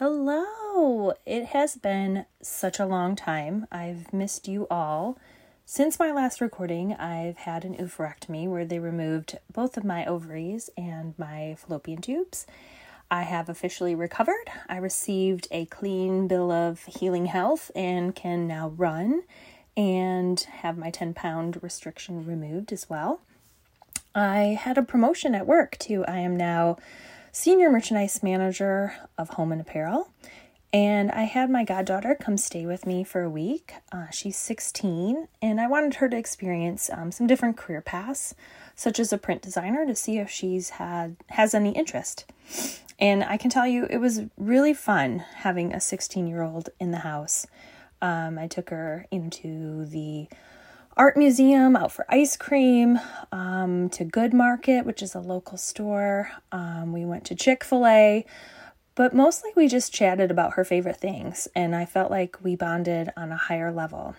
[0.00, 1.12] Hello!
[1.26, 3.66] It has been such a long time.
[3.72, 5.18] I've missed you all.
[5.66, 10.70] Since my last recording, I've had an oophorectomy where they removed both of my ovaries
[10.76, 12.46] and my fallopian tubes.
[13.10, 14.48] I have officially recovered.
[14.68, 19.24] I received a clean bill of healing health and can now run
[19.76, 23.20] and have my 10 pound restriction removed as well.
[24.14, 26.04] I had a promotion at work too.
[26.06, 26.76] I am now
[27.32, 30.10] senior merchandise manager of home and apparel.
[30.72, 33.72] And I had my goddaughter come stay with me for a week.
[33.90, 38.34] Uh, she's 16, and I wanted her to experience um, some different career paths,
[38.74, 42.26] such as a print designer, to see if she's had has any interest.
[42.98, 46.90] And I can tell you, it was really fun having a 16 year old in
[46.90, 47.46] the house.
[48.02, 50.28] Um, I took her into the
[50.98, 52.98] art museum, out for ice cream,
[53.30, 56.30] um, to Good Market, which is a local store.
[56.50, 58.26] Um, we went to Chick fil A,
[58.96, 63.12] but mostly we just chatted about her favorite things, and I felt like we bonded
[63.16, 64.16] on a higher level.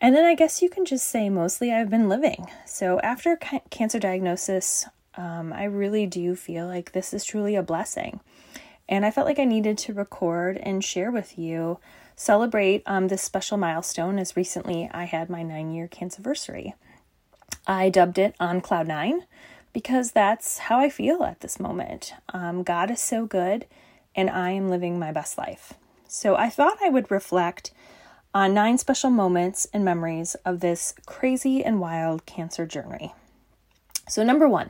[0.00, 2.46] And then I guess you can just say mostly I've been living.
[2.66, 7.62] So after ca- cancer diagnosis, um, I really do feel like this is truly a
[7.62, 8.20] blessing.
[8.88, 11.78] And I felt like I needed to record and share with you
[12.20, 16.74] celebrate um, this special milestone as recently I had my nine year cancerversary.
[17.66, 19.22] I dubbed it On Cloud Nine
[19.72, 22.12] because that's how I feel at this moment.
[22.34, 23.64] Um, God is so good,
[24.14, 25.72] and I am living my best life.
[26.08, 27.70] So I thought I would reflect
[28.34, 33.14] on nine special moments and memories of this crazy and wild cancer journey.
[34.10, 34.68] So, number one,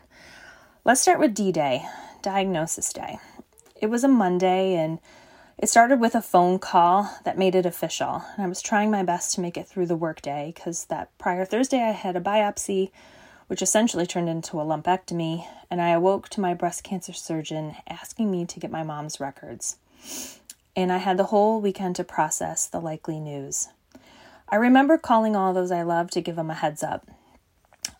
[0.84, 1.84] let's start with D Day,
[2.23, 3.19] Diagnosis Day.
[3.75, 5.01] It was a Monday, and
[5.61, 9.03] it started with a phone call that made it official, and I was trying my
[9.03, 12.91] best to make it through the workday because that prior Thursday I had a biopsy,
[13.47, 18.31] which essentially turned into a lumpectomy, and I awoke to my breast cancer surgeon asking
[18.31, 19.77] me to get my mom's records.
[20.75, 23.69] And I had the whole weekend to process the likely news.
[24.48, 27.06] I remember calling all those I love to give them a heads up.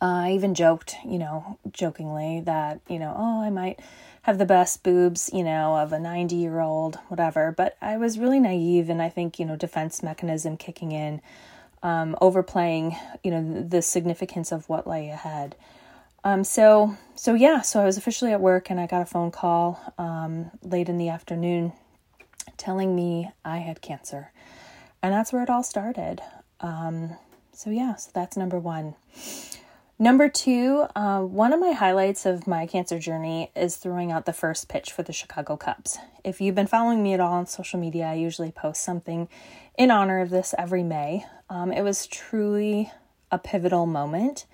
[0.01, 3.81] Uh, I even joked, you know, jokingly that, you know, oh, I might
[4.23, 7.53] have the best boobs, you know, of a 90 year old, whatever.
[7.57, 11.21] But I was really naive, and I think, you know, defense mechanism kicking in,
[11.83, 15.57] um, overplaying, you know, the significance of what lay ahead.
[16.23, 19.31] Um, so, so yeah, so I was officially at work, and I got a phone
[19.31, 21.73] call um, late in the afternoon
[22.59, 24.33] telling me I had cancer.
[25.03, 26.21] And that's where it all started.
[26.61, 27.17] Um,
[27.53, 28.97] so, yeah, so that's number one.
[30.03, 34.33] Number two, uh, one of my highlights of my cancer journey is throwing out the
[34.33, 35.99] first pitch for the Chicago Cubs.
[36.25, 39.29] If you've been following me at all on social media, I usually post something
[39.77, 41.27] in honor of this every May.
[41.51, 42.91] Um, it was truly
[43.31, 44.47] a pivotal moment.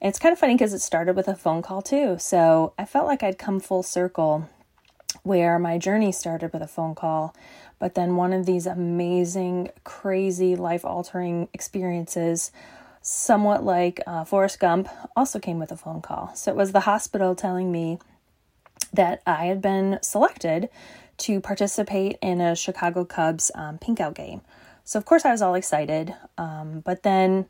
[0.00, 2.16] And it's kind of funny because it started with a phone call too.
[2.18, 4.50] So I felt like I'd come full circle
[5.22, 7.36] where my journey started with a phone call,
[7.78, 12.50] but then one of these amazing, crazy, life altering experiences
[13.08, 14.86] somewhat like uh, Forrest Gump,
[15.16, 16.30] also came with a phone call.
[16.34, 17.98] So it was the hospital telling me
[18.92, 20.68] that I had been selected
[21.18, 24.42] to participate in a Chicago Cubs um, pinkout game.
[24.84, 26.14] So, of course, I was all excited.
[26.36, 27.46] Um, but then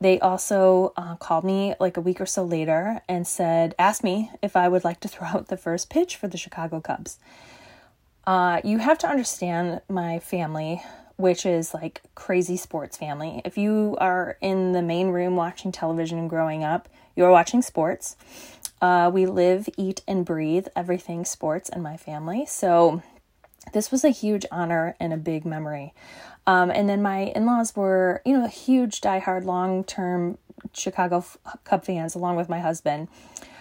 [0.00, 4.30] they also uh, called me like a week or so later and said, asked me
[4.42, 7.18] if I would like to throw out the first pitch for the Chicago Cubs.
[8.26, 10.82] Uh, you have to understand my family
[11.18, 13.42] which is like crazy sports family.
[13.44, 18.16] If you are in the main room watching television growing up, you're watching sports.
[18.80, 22.46] Uh, we live, eat, and breathe everything sports in my family.
[22.46, 23.02] So
[23.72, 25.92] this was a huge honor and a big memory.
[26.46, 30.38] Um, and then my in laws were, you know, a huge, diehard, long term
[30.72, 31.24] Chicago
[31.64, 33.08] Cub fans, along with my husband.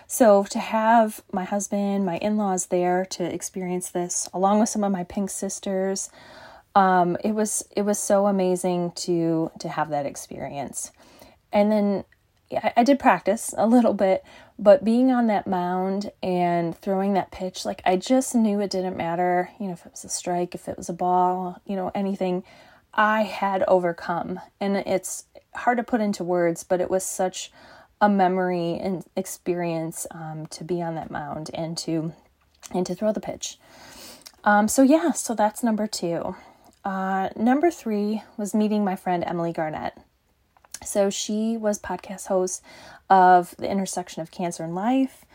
[0.06, 4.84] So to have my husband, my in laws there to experience this, along with some
[4.84, 6.12] of my pink sisters,
[6.78, 10.92] um, it was it was so amazing to to have that experience.
[11.52, 12.04] And then
[12.52, 14.24] I, I did practice a little bit
[14.60, 18.98] but being on that mound and throwing that pitch like i just knew it didn't
[18.98, 21.92] matter you know if it was a strike if it was a ball you know
[21.96, 22.44] anything.
[22.94, 24.40] I had overcome.
[24.60, 27.52] And it's hard to put into words but it was such
[28.00, 32.14] a memory and experience um, to be on that mound and to
[32.72, 33.58] and to throw the pitch.
[34.44, 36.36] Um, so yeah so that's number two
[36.88, 39.98] uh, number three was meeting my friend Emily Garnett.
[40.86, 42.64] So she was podcast host
[43.10, 45.26] of the intersection of cancer and life,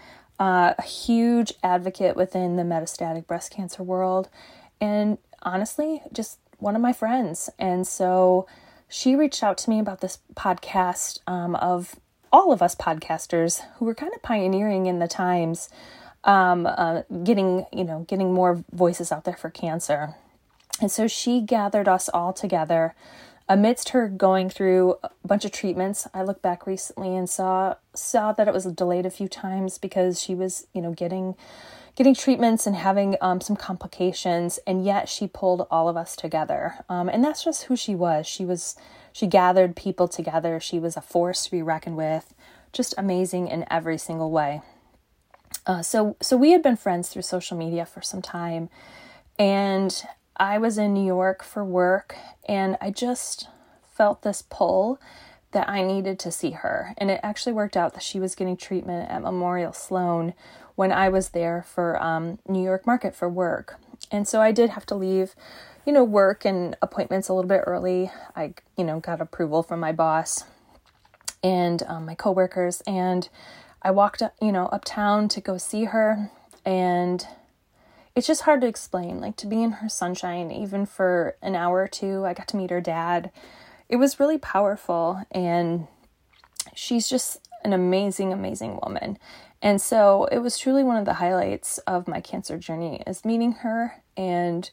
[0.41, 4.31] uh, a huge advocate within the metastatic breast cancer world,
[4.81, 7.51] and honestly, just one of my friends.
[7.59, 8.47] And so
[8.89, 11.97] she reached out to me about this podcast um, of
[12.33, 15.69] all of us podcasters who were kind of pioneering in the times
[16.25, 20.15] um, uh, getting you know getting more voices out there for cancer.
[20.83, 22.95] And so she gathered us all together
[23.49, 26.09] amidst her going through a bunch of treatments.
[26.13, 30.21] I looked back recently and saw saw that it was delayed a few times because
[30.21, 31.37] she was you know getting
[31.95, 36.77] getting treatments and having um, some complications, and yet she pulled all of us together.
[36.89, 38.27] Um, and that's just who she was.
[38.27, 38.75] She was
[39.13, 40.59] she gathered people together.
[40.59, 42.35] She was a force to be reckoned with.
[42.73, 44.63] Just amazing in every single way.
[45.67, 48.69] Uh, so so we had been friends through social media for some time,
[49.39, 50.05] and
[50.37, 52.17] I was in New York for work,
[52.49, 53.49] and I just
[53.95, 54.99] felt this pull
[55.53, 56.95] that I needed to see her.
[56.97, 60.33] And it actually worked out that she was getting treatment at Memorial Sloan
[60.75, 63.79] when I was there for um, New York Market for work.
[64.11, 65.35] And so I did have to leave,
[65.85, 68.11] you know, work and appointments a little bit early.
[68.35, 70.45] I, you know, got approval from my boss
[71.43, 73.29] and um, my coworkers, and
[73.83, 76.31] I walked, up, you know, uptown to go see her,
[76.65, 77.27] and
[78.15, 79.21] it's just hard to explain.
[79.21, 82.57] Like to be in her sunshine, even for an hour or two, I got to
[82.57, 83.31] meet her dad.
[83.89, 85.87] It was really powerful, and
[86.75, 89.19] she's just an amazing, amazing woman.
[89.63, 93.53] And so it was truly one of the highlights of my cancer journey is meeting
[93.53, 94.69] her and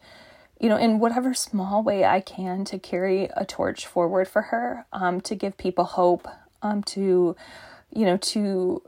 [0.59, 4.85] you know in whatever small way I can to carry a torch forward for her
[4.91, 6.27] um, to give people hope
[6.61, 7.35] um, to
[7.93, 8.81] you know to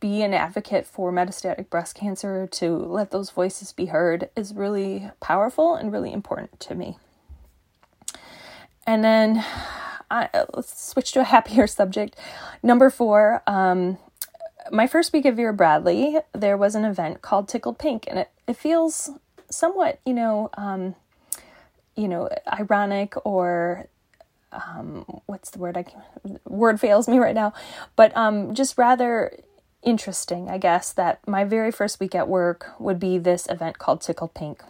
[0.00, 5.10] be an advocate for metastatic breast cancer, to let those voices be heard, is really
[5.20, 6.98] powerful and really important to me.
[8.86, 9.44] And then
[10.10, 12.16] I, let's switch to a happier subject.
[12.62, 13.98] Number four, um,
[14.70, 18.30] my first week of Vera Bradley, there was an event called Tickled Pink, and it,
[18.46, 19.10] it feels
[19.50, 20.94] somewhat, you know, um,
[21.96, 23.88] you know, ironic or
[24.52, 25.76] um, what's the word?
[25.76, 26.02] I can,
[26.44, 27.52] word fails me right now,
[27.96, 29.32] but um, just rather
[29.82, 34.00] interesting, I guess, that my very first week at work would be this event called
[34.00, 34.62] Tickle Pink.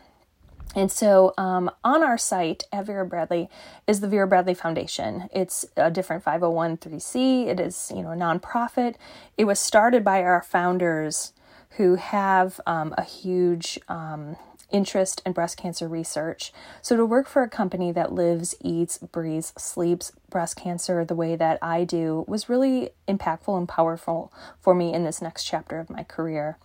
[0.75, 3.49] And so um, on our site at Vera Bradley
[3.87, 5.29] is the Vera Bradley Foundation.
[5.33, 7.49] It's a different 501c.
[7.49, 8.95] It is, you know, a nonprofit.
[9.37, 11.33] It was started by our founders
[11.77, 14.37] who have um, a huge um,
[14.73, 16.53] interest in breast cancer research.
[16.83, 21.37] So, to work for a company that lives, eats, breathes, sleeps breast cancer the way
[21.37, 25.91] that I do was really impactful and powerful for me in this next chapter of
[25.91, 26.59] my career.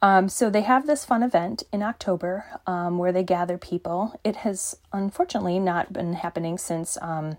[0.00, 4.18] Um, so, they have this fun event in October um, where they gather people.
[4.24, 6.98] It has unfortunately not been happening since.
[7.00, 7.38] Um,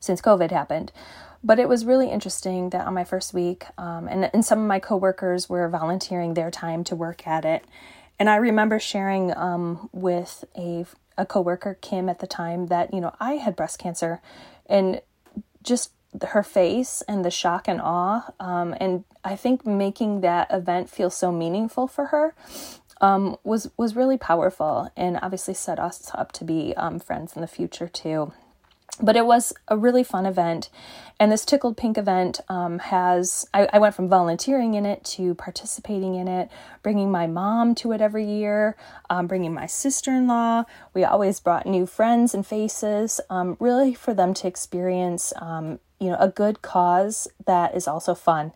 [0.00, 0.90] since COVID happened,
[1.44, 4.66] but it was really interesting that on my first week, um, and, and some of
[4.66, 7.64] my coworkers were volunteering their time to work at it.
[8.22, 10.86] And I remember sharing um, with a
[11.18, 14.22] a coworker, Kim, at the time that you know I had breast cancer,
[14.66, 15.00] and
[15.64, 15.90] just
[16.28, 21.10] her face and the shock and awe, um, and I think making that event feel
[21.10, 22.36] so meaningful for her
[23.00, 27.40] um, was was really powerful, and obviously set us up to be um, friends in
[27.42, 28.32] the future too
[29.00, 30.68] but it was a really fun event.
[31.18, 35.34] And this tickled pink event um, has I, I, went from volunteering in it to
[35.34, 36.50] participating in it
[36.82, 38.76] bringing my mom to it every year
[39.08, 40.64] um, bringing my sister-in-law.
[40.94, 46.08] We always brought new friends and faces um, really for them to experience um, you
[46.08, 48.52] know a good cause that is also fun.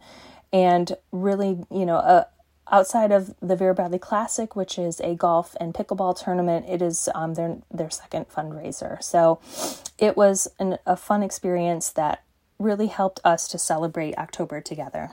[0.52, 2.26] And really you know a,
[2.70, 7.08] outside of the Vera Bradley Classic, which is a golf and pickleball tournament, it is
[7.14, 9.02] um, their their second fundraiser.
[9.02, 9.40] So
[9.98, 12.22] it was an, a fun experience that
[12.58, 15.10] really helped us to celebrate October together.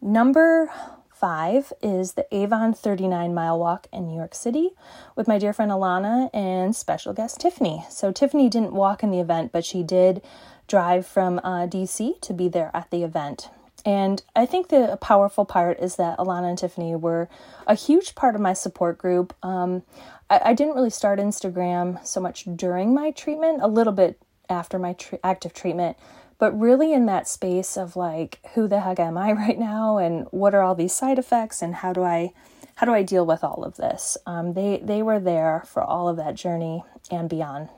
[0.00, 0.72] Number
[1.12, 4.70] five is the Avon 39 mile walk in New York City
[5.14, 7.84] with my dear friend Alana and special guest Tiffany.
[7.90, 10.22] So Tiffany didn't walk in the event, but she did
[10.66, 13.50] drive from uh, DC to be there at the event.
[13.84, 17.28] And I think the powerful part is that Alana and Tiffany were
[17.66, 19.34] a huge part of my support group.
[19.42, 19.82] Um,
[20.28, 24.78] I, I, didn't really start Instagram so much during my treatment, a little bit after
[24.78, 25.96] my tr- active treatment,
[26.38, 30.26] but really in that space of like, who the heck am I right now, and
[30.30, 32.32] what are all these side effects, and how do I,
[32.76, 34.16] how do I deal with all of this?
[34.26, 37.68] Um, they they were there for all of that journey and beyond.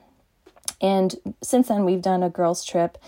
[0.83, 2.99] And since then, we've done a girls' trip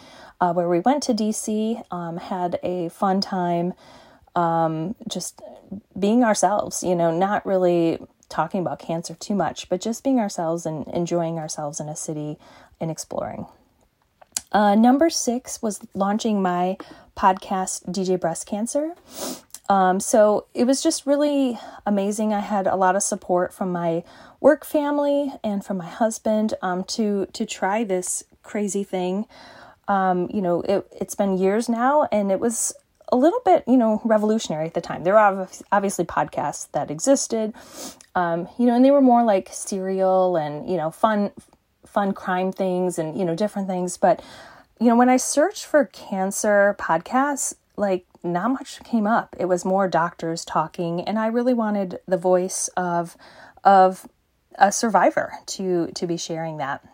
[0.40, 3.74] uh, where we went to DC, um, had a fun time,
[4.36, 5.42] um, just
[5.98, 10.66] being ourselves, you know, not really talking about cancer too much, but just being ourselves
[10.66, 12.38] and enjoying ourselves in a city
[12.80, 13.46] and exploring.
[14.52, 16.76] Uh, number six was launching my
[17.16, 18.94] podcast, DJ Breast Cancer.
[19.68, 22.34] Um, so it was just really amazing.
[22.34, 24.04] I had a lot of support from my
[24.40, 29.26] work family and from my husband um, to to try this crazy thing
[29.88, 32.74] um, you know, it, it's been years now, and it was
[33.12, 35.04] a little bit, you know, revolutionary at the time.
[35.04, 37.52] There were obviously podcasts that existed,
[38.14, 41.30] um, you know, and they were more like serial and, you know, fun,
[41.86, 43.98] fun crime things and, you know, different things.
[43.98, 44.22] But,
[44.80, 49.36] you know, when I searched for cancer podcasts, like not much came up.
[49.38, 53.16] It was more doctors talking, and I really wanted the voice of,
[53.62, 54.08] of
[54.56, 56.86] a survivor to to be sharing that.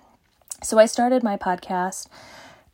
[0.63, 2.09] So I started my podcast,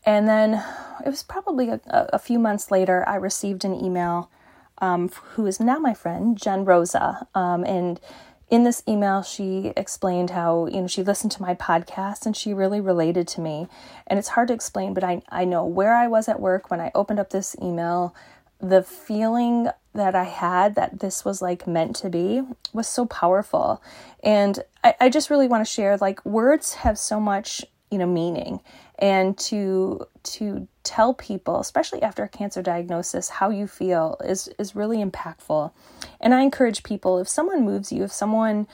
[0.04, 0.62] and then
[1.04, 4.30] it was probably a, a few months later I received an email
[4.78, 8.00] um, who is now my friend Jen Rosa, um, and
[8.48, 12.54] in this email she explained how you know she listened to my podcast and she
[12.54, 13.66] really related to me
[14.06, 16.80] and it's hard to explain but i i know where i was at work when
[16.80, 18.14] i opened up this email
[18.60, 23.82] the feeling that I had that this was like meant to be was so powerful.
[24.22, 28.06] And I, I just really want to share like words have so much, you know,
[28.06, 28.60] meaning.
[28.98, 34.74] And to to tell people, especially after a cancer diagnosis, how you feel is is
[34.74, 35.72] really impactful.
[36.20, 38.66] And I encourage people if someone moves you, if someone,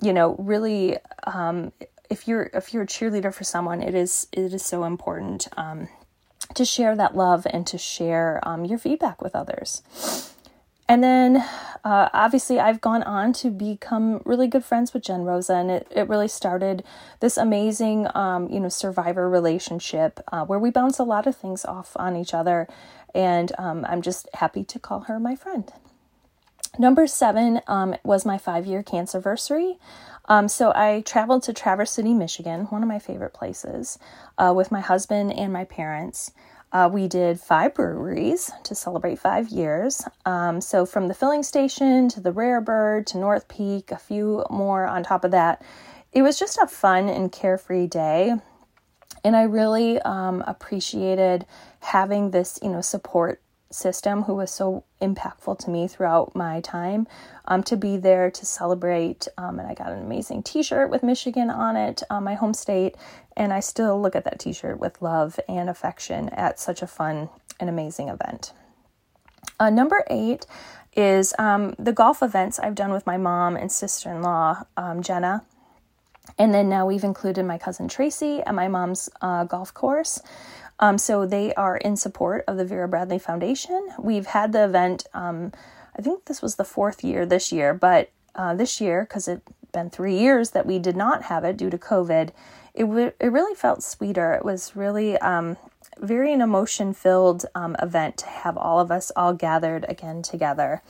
[0.00, 1.72] you know, really um
[2.10, 5.48] if you're if you're a cheerleader for someone, it is it is so important.
[5.56, 5.88] Um
[6.54, 9.82] to share that love and to share um, your feedback with others.
[10.88, 11.36] And then
[11.84, 15.86] uh, obviously, I've gone on to become really good friends with Jen Rosa, and it,
[15.90, 16.84] it really started
[17.20, 21.64] this amazing, um, you know, survivor relationship uh, where we bounce a lot of things
[21.64, 22.68] off on each other.
[23.14, 25.72] And um, I'm just happy to call her my friend.
[26.78, 29.78] Number seven um, was my five year cancer anniversary.
[30.26, 33.98] Um, so I traveled to Traverse City, Michigan, one of my favorite places,
[34.38, 36.32] uh, with my husband and my parents.
[36.72, 40.02] Uh, we did five breweries to celebrate five years.
[40.24, 44.44] Um, so from the filling station to the Rare Bird to North Peak, a few
[44.48, 45.62] more on top of that.
[46.12, 48.34] It was just a fun and carefree day.
[49.24, 51.46] And I really um, appreciated
[51.80, 53.40] having this, you know, support
[53.74, 57.06] system who was so impactful to me throughout my time
[57.46, 59.28] um, to be there to celebrate.
[59.36, 62.54] Um, and I got an amazing t shirt with Michigan on it, uh, my home
[62.54, 62.96] state.
[63.36, 66.86] And I still look at that t shirt with love and affection at such a
[66.86, 68.52] fun and amazing event.
[69.58, 70.46] Uh, number eight
[70.94, 75.02] is um, the golf events I've done with my mom and sister in law, um,
[75.02, 75.44] Jenna.
[76.38, 80.20] And then now we've included my cousin Tracy at my mom's uh, golf course.
[80.82, 83.90] Um, so they are in support of the Vera Bradley Foundation.
[84.00, 85.52] We've had the event, um,
[85.96, 89.46] I think this was the fourth year this year, but uh, this year, because it's
[89.72, 92.30] been three years that we did not have it due to COVID,
[92.74, 94.34] it, w- it really felt sweeter.
[94.34, 95.56] It was really um,
[96.00, 100.82] very an emotion filled um, event to have all of us all gathered again together.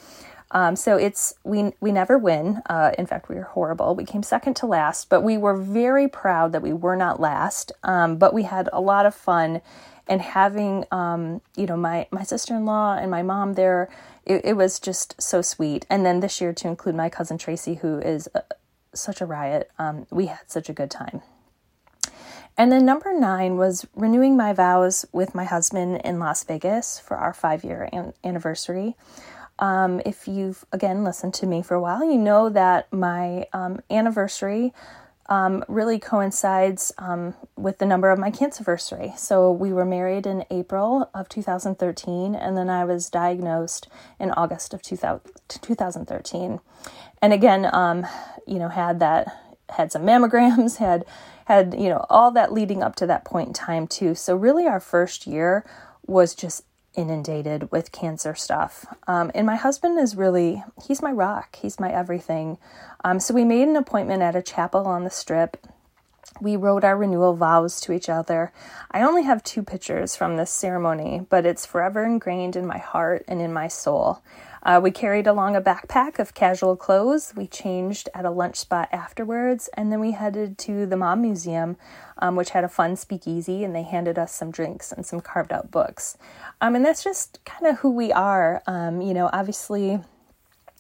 [0.52, 2.60] Um, so it's we we never win.
[2.68, 3.94] Uh, in fact, we were horrible.
[3.94, 7.72] We came second to last, but we were very proud that we were not last.
[7.82, 9.62] Um, but we had a lot of fun,
[10.06, 13.88] and having um, you know my my sister in law and my mom there,
[14.26, 15.86] it, it, was just so sweet.
[15.88, 18.40] And then this year to include my cousin Tracy, who is uh,
[18.94, 19.70] such a riot.
[19.78, 21.22] Um, we had such a good time.
[22.58, 27.16] And then number nine was renewing my vows with my husband in Las Vegas for
[27.16, 28.94] our five year an- anniversary.
[29.62, 33.78] Um, if you've again listened to me for a while, you know that my um,
[33.88, 34.74] anniversary
[35.26, 39.16] um, really coincides um, with the number of my cancerversary.
[39.16, 43.86] So we were married in April of 2013, and then I was diagnosed
[44.18, 46.60] in August of 2013.
[47.22, 48.04] And again, um,
[48.48, 49.28] you know, had that
[49.68, 51.04] had some mammograms, had
[51.44, 54.16] had you know all that leading up to that point in time too.
[54.16, 55.64] So really, our first year
[56.04, 56.64] was just
[56.94, 58.86] inundated with cancer stuff.
[59.06, 62.58] Um, and my husband is really, he's my rock, he's my everything.
[63.04, 65.56] Um, so we made an appointment at a chapel on the strip.
[66.40, 68.52] We wrote our renewal vows to each other.
[68.90, 73.24] I only have two pictures from this ceremony, but it's forever ingrained in my heart
[73.28, 74.22] and in my soul.
[74.64, 77.32] Uh, we carried along a backpack of casual clothes.
[77.36, 81.76] We changed at a lunch spot afterwards, and then we headed to the Mob Museum,
[82.18, 85.52] um, which had a fun speakeasy, and they handed us some drinks and some carved
[85.52, 86.16] out books.
[86.60, 88.62] Um, and that's just kind of who we are.
[88.68, 90.00] Um, you know, obviously,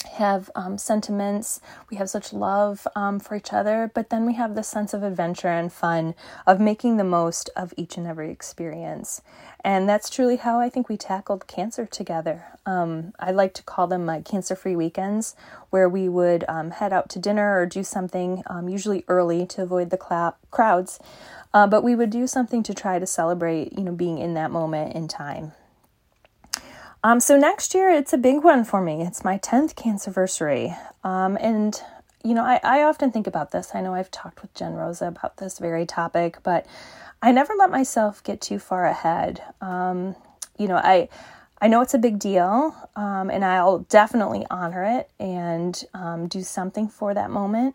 [0.04, 4.54] have um, sentiments, we have such love um, for each other, but then we have
[4.54, 6.14] this sense of adventure and fun
[6.46, 9.22] of making the most of each and every experience.
[9.64, 12.44] And that's truly how I think we tackled cancer together.
[12.66, 15.36] Um, I like to call them like cancer free weekends,
[15.70, 19.62] where we would um, head out to dinner or do something, um, usually early to
[19.62, 20.98] avoid the cl- crowds.
[21.54, 24.50] Uh, but we would do something to try to celebrate, you know, being in that
[24.50, 25.52] moment in time.
[27.04, 29.02] Um, so next year, it's a big one for me.
[29.02, 30.78] It's my 10th cancerversary.
[31.02, 31.80] Um, and,
[32.22, 33.74] you know, I, I often think about this.
[33.74, 36.64] I know I've talked with Jen Rosa about this very topic, but
[37.20, 39.42] I never let myself get too far ahead.
[39.60, 40.14] Um,
[40.56, 41.08] you know, I,
[41.60, 46.42] I know it's a big deal, um, and I'll definitely honor it and um, do
[46.42, 47.74] something for that moment.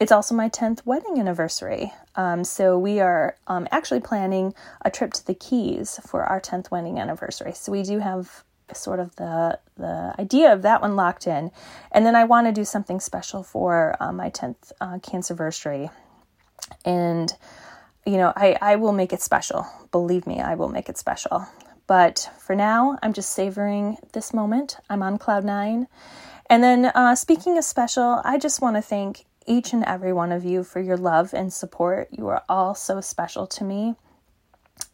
[0.00, 1.92] It's also my 10th wedding anniversary.
[2.16, 4.52] Um, so we are um, actually planning
[4.84, 7.52] a trip to the Keys for our 10th wedding anniversary.
[7.54, 11.50] So we do have sort of the the idea of that one locked in,
[11.92, 15.90] and then I want to do something special for uh, my 10th uh, cancerversary,
[16.84, 17.32] and
[18.06, 19.66] you know I I will make it special.
[19.90, 21.46] Believe me, I will make it special.
[21.86, 24.78] But for now, I'm just savoring this moment.
[24.88, 25.86] I'm on cloud nine.
[26.48, 30.32] And then, uh, speaking of special, I just want to thank each and every one
[30.32, 32.08] of you for your love and support.
[32.10, 33.96] You are all so special to me.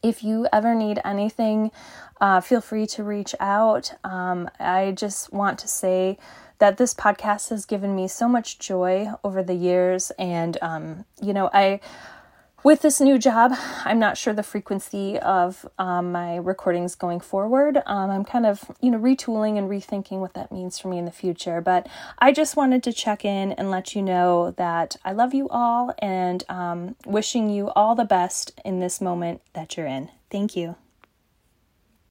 [0.02, 1.70] If you ever need anything,
[2.20, 3.92] uh, feel free to reach out.
[4.04, 6.18] Um, I just want to say
[6.58, 10.10] that this podcast has given me so much joy over the years.
[10.18, 11.80] And, um, you know, I
[12.62, 13.52] with this new job,
[13.84, 17.82] I'm not sure the frequency of um, my recordings going forward.
[17.86, 21.04] Um, I'm kind of, you know, retooling and rethinking what that means for me in
[21.04, 21.60] the future.
[21.60, 21.88] But
[22.18, 25.94] I just wanted to check in and let you know that I love you all
[26.00, 30.10] and um, wishing you all the best in this moment that you're in.
[30.30, 30.76] Thank you.